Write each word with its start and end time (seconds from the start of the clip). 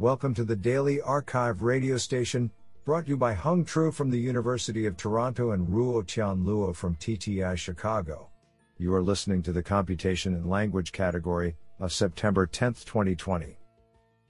Welcome 0.00 0.34
to 0.34 0.44
the 0.44 0.56
Daily 0.56 1.00
Archive 1.00 1.62
radio 1.62 1.96
station, 1.98 2.50
brought 2.84 3.04
to 3.04 3.10
you 3.10 3.16
by 3.16 3.32
Hung 3.32 3.64
Tru 3.64 3.92
from 3.92 4.10
the 4.10 4.18
University 4.18 4.86
of 4.86 4.96
Toronto 4.96 5.52
and 5.52 5.68
Ruo 5.68 6.04
Tian 6.04 6.44
Luo 6.44 6.74
from 6.74 6.96
TTI 6.96 7.56
Chicago. 7.56 8.28
You 8.76 8.92
are 8.92 9.02
listening 9.04 9.40
to 9.42 9.52
the 9.52 9.62
Computation 9.62 10.34
and 10.34 10.50
Language 10.50 10.90
category 10.90 11.54
of 11.78 11.92
September 11.92 12.44
10, 12.44 12.74
2020. 12.84 13.56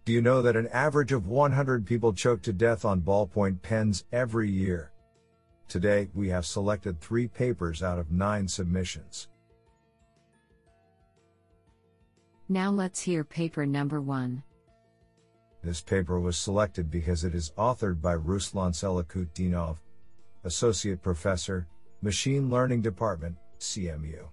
Do 0.05 0.12
you 0.12 0.21
know 0.21 0.43
that 0.43 0.55
an 0.55 0.69
average 0.69 1.12
of 1.12 1.29
100 1.29 1.87
people 1.87 2.12
choke 2.12 2.43
to 2.43 2.53
death 2.53 2.85
on 2.85 3.01
ballpoint 3.01 3.62
pens 3.62 4.05
every 4.12 4.51
year? 4.51 4.93
Today, 5.67 6.11
we 6.12 6.29
have 6.29 6.45
selected 6.45 7.01
three 7.01 7.27
papers 7.27 7.83
out 7.83 7.99
of 7.99 8.12
nine 8.12 8.46
submissions. 8.49 9.29
Now 12.51 12.71
let's 12.71 13.01
hear 13.01 13.25
paper 13.25 13.65
number 13.65 14.03
one. 14.03 14.43
This 15.64 15.81
paper 15.81 16.21
was 16.21 16.36
selected 16.36 16.91
because 16.91 17.25
it 17.25 17.35
is 17.35 17.53
authored 17.57 18.03
by 18.03 18.17
Ruslan 18.17 18.72
Salakhutdinov, 18.75 19.79
Associate 20.45 21.00
Professor, 21.00 21.67
Machine 22.03 22.50
Learning 22.50 22.82
Department, 22.82 23.35
CMU. 23.59 24.29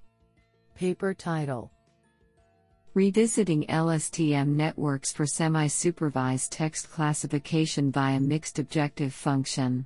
Paper 0.75 1.13
title 1.13 1.71
Revisiting 2.95 3.65
LSTM 3.67 4.47
networks 4.47 5.13
for 5.13 5.25
semi 5.25 5.67
supervised 5.67 6.51
text 6.51 6.91
classification 6.91 7.93
via 7.93 8.17
a 8.17 8.19
mixed 8.19 8.59
objective 8.59 9.13
function. 9.13 9.85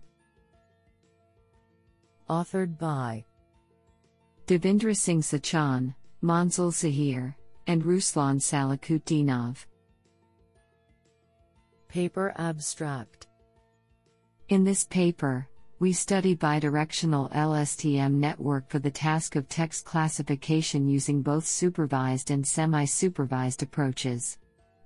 Authored 2.27 2.79
by 2.79 3.23
Devindra 4.47 4.97
Singh 4.97 5.21
Sachan, 5.21 5.93
Manzil 6.23 6.71
Zaheer, 6.71 7.35
and 7.67 7.83
Ruslan 7.83 8.39
Salakhutdinov. 8.39 9.67
Paper 11.95 12.33
Abstract 12.37 13.27
In 14.49 14.65
this 14.65 14.83
paper, 14.83 15.47
we 15.79 15.93
study 15.93 16.35
bidirectional 16.35 17.31
LSTM 17.31 18.15
network 18.15 18.69
for 18.69 18.79
the 18.79 18.91
task 18.91 19.37
of 19.37 19.47
text 19.47 19.85
classification 19.85 20.89
using 20.89 21.21
both 21.21 21.45
supervised 21.45 22.31
and 22.31 22.45
semi 22.45 22.83
supervised 22.83 23.63
approaches. 23.63 24.37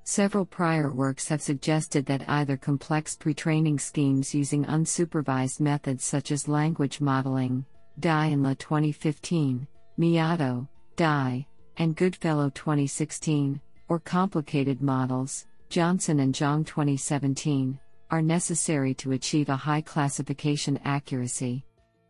Several 0.04 0.46
prior 0.46 0.94
works 0.94 1.28
have 1.30 1.42
suggested 1.42 2.06
that 2.06 2.30
either 2.30 2.56
complex 2.56 3.16
pre-training 3.16 3.80
schemes 3.80 4.36
using 4.36 4.64
unsupervised 4.66 5.60
methods 5.60 6.04
such 6.04 6.30
as 6.30 6.48
language 6.48 7.02
modeling, 7.02 7.66
Dai 8.00 8.28
and 8.28 8.44
La 8.44 8.54
2015, 8.54 9.68
Miyato, 9.98 10.68
Dai, 10.96 11.48
and 11.78 11.96
Goodfellow 11.96 12.52
2016, 12.52 13.60
or 13.88 13.98
complicated 13.98 14.84
models, 14.84 15.48
Johnson 15.70 16.22
and 16.22 16.34
Zhang 16.34 16.66
2017, 16.66 17.80
are 18.10 18.24
necessary 18.24 18.96
to 18.96 19.12
achieve 19.12 19.50
a 19.50 19.56
high 19.56 19.82
classification 19.82 20.80
accuracy. 20.84 21.64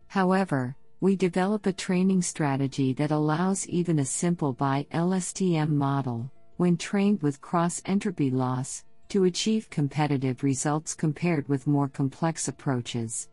However, 0.08 0.78
we 1.02 1.18
develop 1.18 1.66
a 1.66 1.74
training 1.74 2.22
strategy 2.22 2.94
that 2.94 3.12
allows 3.12 3.68
even 3.68 4.00
a 4.00 4.06
simple 4.06 4.54
bi 4.54 4.88
LSTM 4.94 5.70
model, 5.70 6.32
when 6.56 6.78
trained 6.78 7.22
with 7.22 7.42
cross 7.42 7.82
entropy 7.86 8.32
loss, 8.32 8.86
to 9.10 9.26
achieve 9.26 9.70
competitive 9.70 10.42
results 10.42 10.96
compared 10.96 11.48
with 11.50 11.68
more 11.68 11.90
complex 11.90 12.48
approaches. 12.48 13.28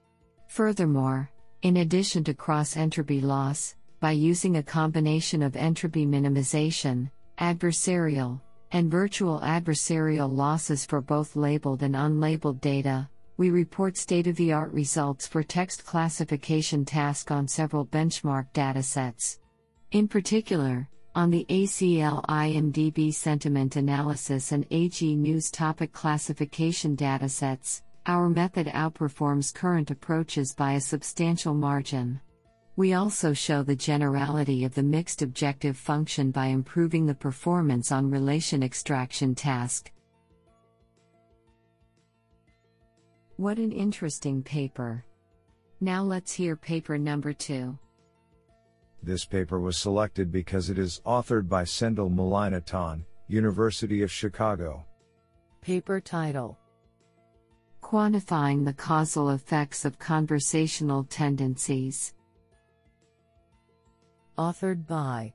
Furthermore, 0.48 1.30
in 1.62 1.78
addition 1.78 2.24
to 2.24 2.34
cross 2.34 2.76
entropy 2.76 3.20
loss, 3.20 3.76
by 4.00 4.10
using 4.10 4.56
a 4.56 4.62
combination 4.62 5.42
of 5.42 5.54
entropy 5.54 6.04
minimization, 6.04 7.10
adversarial, 7.38 8.40
and 8.72 8.90
virtual 8.90 9.40
adversarial 9.40 10.32
losses 10.32 10.84
for 10.84 11.00
both 11.00 11.36
labeled 11.36 11.82
and 11.82 11.94
unlabeled 11.94 12.60
data, 12.60 13.08
we 13.36 13.50
report 13.50 13.96
state 13.96 14.26
of 14.26 14.36
the 14.36 14.52
art 14.52 14.72
results 14.72 15.26
for 15.26 15.42
text 15.42 15.84
classification 15.84 16.84
task 16.84 17.30
on 17.30 17.46
several 17.46 17.86
benchmark 17.86 18.46
datasets. 18.54 19.38
In 19.92 20.08
particular, 20.08 20.88
on 21.14 21.30
the 21.30 21.46
ACL 21.48 22.24
IMDb 22.26 23.12
sentiment 23.12 23.76
analysis 23.76 24.52
and 24.52 24.66
AG 24.70 25.14
News 25.16 25.50
topic 25.50 25.92
classification 25.92 26.96
datasets, 26.96 27.82
our 28.06 28.28
method 28.28 28.66
outperforms 28.68 29.54
current 29.54 29.90
approaches 29.90 30.54
by 30.54 30.72
a 30.72 30.80
substantial 30.80 31.54
margin. 31.54 32.20
We 32.76 32.92
also 32.92 33.32
show 33.32 33.62
the 33.62 33.74
generality 33.74 34.64
of 34.64 34.74
the 34.74 34.82
mixed 34.82 35.22
objective 35.22 35.78
function 35.78 36.30
by 36.30 36.46
improving 36.48 37.06
the 37.06 37.14
performance 37.14 37.90
on 37.90 38.10
relation 38.10 38.62
extraction 38.62 39.34
task. 39.34 39.90
What 43.36 43.56
an 43.58 43.72
interesting 43.72 44.42
paper! 44.42 45.06
Now 45.80 46.02
let's 46.02 46.32
hear 46.34 46.54
paper 46.54 46.98
number 46.98 47.32
two. 47.32 47.78
This 49.02 49.24
paper 49.24 49.58
was 49.58 49.78
selected 49.78 50.30
because 50.30 50.68
it 50.68 50.78
is 50.78 51.00
authored 51.06 51.48
by 51.48 51.64
Sendhil 51.64 52.10
Mullainathan, 52.10 53.04
University 53.28 54.02
of 54.02 54.12
Chicago. 54.12 54.84
Paper 55.62 55.98
title 55.98 56.58
Quantifying 57.82 58.64
the 58.64 58.72
causal 58.74 59.30
effects 59.30 59.84
of 59.86 59.98
conversational 59.98 61.04
tendencies. 61.04 62.12
Authored 64.38 64.86
by 64.86 65.32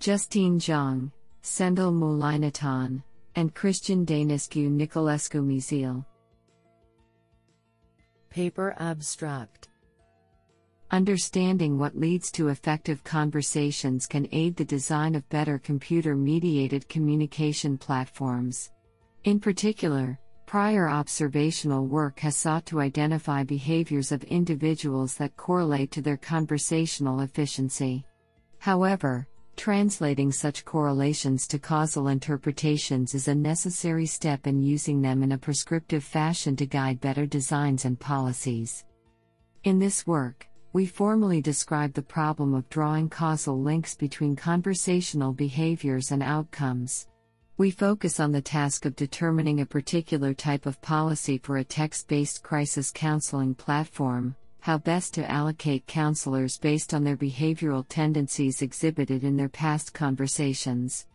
Justine 0.00 0.58
Zhang, 0.58 1.10
Sendhil 1.40 1.92
Mullainathan, 1.92 3.02
and 3.36 3.54
Cristian 3.54 4.04
Danescu 4.04 4.68
Niculescu 4.68 5.42
Mizil. 5.42 6.04
Paper 8.28 8.74
Abstract 8.78 9.68
Understanding 10.90 11.78
what 11.78 11.96
leads 11.96 12.30
to 12.32 12.48
effective 12.48 13.02
conversations 13.02 14.06
can 14.06 14.28
aid 14.30 14.56
the 14.56 14.64
design 14.64 15.14
of 15.14 15.28
better 15.30 15.58
computer 15.58 16.14
mediated 16.14 16.86
communication 16.88 17.78
platforms. 17.78 18.72
In 19.24 19.40
particular, 19.40 20.18
prior 20.50 20.88
observational 20.88 21.86
work 21.86 22.18
has 22.18 22.36
sought 22.36 22.66
to 22.66 22.80
identify 22.80 23.44
behaviors 23.44 24.10
of 24.10 24.24
individuals 24.24 25.14
that 25.14 25.36
correlate 25.36 25.92
to 25.92 26.02
their 26.02 26.16
conversational 26.16 27.20
efficiency. 27.20 28.04
However, 28.58 29.28
translating 29.54 30.32
such 30.32 30.64
correlations 30.64 31.46
to 31.46 31.60
causal 31.60 32.08
interpretations 32.08 33.14
is 33.14 33.28
a 33.28 33.34
necessary 33.36 34.06
step 34.06 34.48
in 34.48 34.60
using 34.60 35.00
them 35.00 35.22
in 35.22 35.30
a 35.30 35.38
prescriptive 35.38 36.02
fashion 36.02 36.56
to 36.56 36.66
guide 36.66 37.00
better 37.00 37.26
designs 37.26 37.84
and 37.84 38.00
policies. 38.00 38.84
In 39.62 39.78
this 39.78 40.04
work, 40.04 40.48
we 40.72 40.84
formally 40.84 41.40
describe 41.40 41.92
the 41.92 42.02
problem 42.02 42.54
of 42.54 42.68
drawing 42.70 43.08
causal 43.08 43.62
links 43.62 43.94
between 43.94 44.34
conversational 44.34 45.32
behaviors 45.32 46.10
and 46.10 46.24
outcomes. 46.24 47.06
We 47.60 47.70
focus 47.70 48.20
on 48.20 48.32
the 48.32 48.40
task 48.40 48.86
of 48.86 48.96
determining 48.96 49.60
a 49.60 49.66
particular 49.66 50.32
type 50.32 50.64
of 50.64 50.80
policy 50.80 51.36
for 51.36 51.58
a 51.58 51.62
text 51.62 52.08
based 52.08 52.42
crisis 52.42 52.90
counseling 52.90 53.54
platform, 53.54 54.34
how 54.60 54.78
best 54.78 55.12
to 55.12 55.30
allocate 55.30 55.86
counselors 55.86 56.56
based 56.56 56.94
on 56.94 57.04
their 57.04 57.18
behavioral 57.18 57.84
tendencies 57.86 58.62
exhibited 58.62 59.24
in 59.24 59.36
their 59.36 59.50
past 59.50 59.92
conversations. 59.92 61.06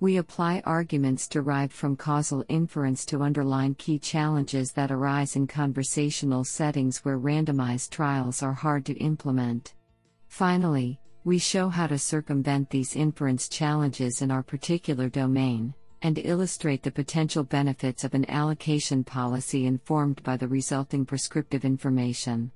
We 0.00 0.16
apply 0.16 0.64
arguments 0.66 1.28
derived 1.28 1.72
from 1.72 1.94
causal 1.94 2.44
inference 2.48 3.04
to 3.04 3.22
underline 3.22 3.76
key 3.76 4.00
challenges 4.00 4.72
that 4.72 4.90
arise 4.90 5.36
in 5.36 5.46
conversational 5.46 6.42
settings 6.42 7.04
where 7.04 7.20
randomized 7.20 7.90
trials 7.90 8.42
are 8.42 8.54
hard 8.54 8.84
to 8.86 8.94
implement. 8.94 9.74
Finally, 10.26 10.98
we 11.22 11.38
show 11.38 11.68
how 11.68 11.86
to 11.86 11.96
circumvent 11.96 12.70
these 12.70 12.96
inference 12.96 13.48
challenges 13.48 14.20
in 14.20 14.32
our 14.32 14.42
particular 14.42 15.08
domain, 15.08 15.72
and 16.02 16.18
illustrate 16.18 16.82
the 16.82 16.90
potential 16.90 17.44
benefits 17.44 18.04
of 18.04 18.12
an 18.12 18.28
allocation 18.28 19.04
policy 19.04 19.66
informed 19.66 20.22
by 20.24 20.36
the 20.36 20.48
resulting 20.48 21.06
prescriptive 21.06 21.64
information. 21.64 22.50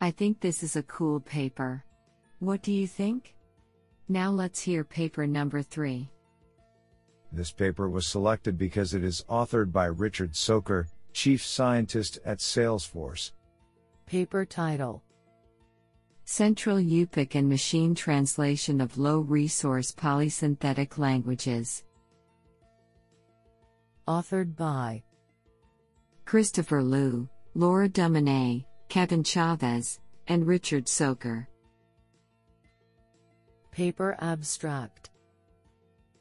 I 0.00 0.10
think 0.10 0.40
this 0.40 0.62
is 0.62 0.76
a 0.76 0.82
cool 0.84 1.20
paper. 1.20 1.84
What 2.38 2.62
do 2.62 2.72
you 2.72 2.86
think? 2.86 3.34
Now 4.08 4.30
let's 4.30 4.60
hear 4.60 4.82
paper 4.82 5.26
number 5.26 5.60
three. 5.60 6.08
This 7.32 7.52
paper 7.52 7.88
was 7.88 8.06
selected 8.06 8.56
because 8.56 8.94
it 8.94 9.04
is 9.04 9.24
authored 9.28 9.70
by 9.70 9.84
Richard 9.84 10.32
Socher, 10.32 10.86
Chief 11.12 11.44
Scientist 11.44 12.18
at 12.24 12.38
Salesforce. 12.38 13.32
Paper 14.06 14.44
title 14.44 15.02
Central 16.32 16.78
Yupik 16.78 17.34
and 17.34 17.48
Machine 17.48 17.92
Translation 17.92 18.80
of 18.80 18.96
Low 18.96 19.18
Resource 19.18 19.90
Polysynthetic 19.90 20.96
Languages. 20.96 21.82
Authored 24.06 24.54
by 24.54 25.02
Christopher 26.26 26.84
Liu, 26.84 27.28
Laura 27.56 27.88
Domenech, 27.88 28.64
Kevin 28.88 29.24
Chavez, 29.24 29.98
and 30.28 30.46
Richard 30.46 30.84
Socher. 30.84 31.48
Paper 33.72 34.16
Abstract 34.20 35.10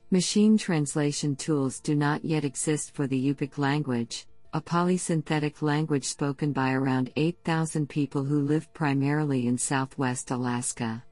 Machine 0.10 0.58
translation 0.58 1.36
tools 1.36 1.80
do 1.80 1.94
not 1.94 2.26
yet 2.26 2.44
exist 2.44 2.96
for 2.96 3.06
the 3.06 3.34
Yupik 3.34 3.60
language, 3.60 4.26
a 4.54 4.62
polysynthetic 4.62 5.62
language 5.62 6.06
spoken 6.06 6.52
by 6.52 6.74
around 6.74 7.12
8,000 7.16 7.88
people 7.88 8.24
who 8.24 8.42
live 8.42 8.72
primarily 8.74 9.46
in 9.46 9.58
southwest 9.60 10.32
Alaska. 10.32 11.04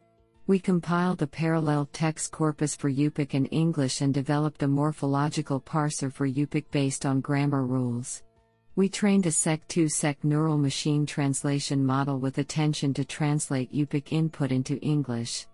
We 0.47 0.57
compiled 0.57 1.21
a 1.21 1.27
parallel 1.27 1.87
text 1.93 2.31
corpus 2.31 2.75
for 2.75 2.89
Yupik 2.89 3.35
and 3.35 3.47
English 3.51 4.01
and 4.01 4.11
developed 4.11 4.63
a 4.63 4.67
morphological 4.67 5.61
parser 5.61 6.11
for 6.11 6.27
Yupik 6.27 6.71
based 6.71 7.05
on 7.05 7.21
grammar 7.21 7.63
rules. 7.63 8.23
We 8.75 8.89
trained 8.89 9.27
a 9.27 9.29
Seq2 9.29 10.23
neural 10.23 10.57
machine 10.57 11.05
translation 11.05 11.85
model 11.85 12.19
with 12.19 12.39
attention 12.39 12.93
to 12.95 13.05
translate 13.05 13.73
Yupik 13.73 14.11
input 14.11 14.51
into 14.51 14.79
English. 14.79 15.45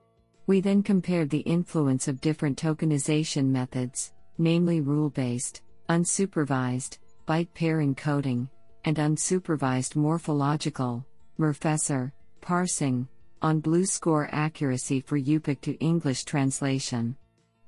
We 0.48 0.62
then 0.62 0.84
compared 0.84 1.30
the 1.30 1.40
influence 1.40 2.08
of 2.08 2.22
different 2.22 2.58
tokenization 2.58 3.48
methods, 3.48 4.14
namely 4.38 4.80
rule 4.80 5.10
based, 5.10 5.64
unsupervised, 5.90 6.98
byte 7.26 7.54
pair 7.54 7.78
encoding, 7.78 8.50
and 8.86 8.98
unsupervised 8.98 9.96
morphological, 9.96 11.06
Morfessor, 11.40 12.12
parsing, 12.42 13.08
on 13.42 13.62
BLEU 13.62 13.86
score 13.86 14.30
accuracy 14.32 15.02
for 15.02 15.20
Yupik 15.20 15.62
to 15.62 15.74
English 15.80 16.24
translation. 16.24 17.16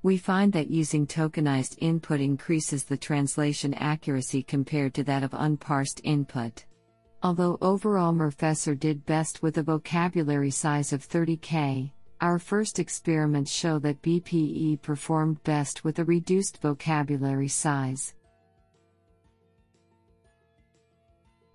We 0.03 0.17
find 0.17 0.53
that 0.53 0.69
using 0.69 1.07
tokenized 1.07 1.77
input 1.79 2.21
increases 2.21 2.83
the 2.83 2.97
translation 2.97 3.73
accuracy 3.73 4.43
compared 4.43 4.93
to 4.93 5.03
that 5.05 5.23
of 5.23 5.33
unparsed 5.33 5.99
input. 6.03 6.65
Although 7.23 7.57
overall 7.59 8.13
Morfessor 8.13 8.79
did 8.79 9.05
best 9.05 9.41
with 9.41 9.57
a 9.57 9.63
vocabulary 9.63 10.51
size 10.51 10.93
of 10.93 11.07
30k, 11.07 11.91
our 12.21 12.39
first 12.39 12.77
experiments 12.77 13.51
show 13.51 13.79
that 13.79 14.01
BPE 14.01 14.81
performed 14.81 15.43
best 15.43 15.83
with 15.83 15.99
a 15.99 16.05
reduced 16.05 16.61
vocabulary 16.61 17.47
size. 17.47 18.13